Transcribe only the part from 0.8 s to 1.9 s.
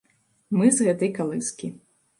гэтай калыскі.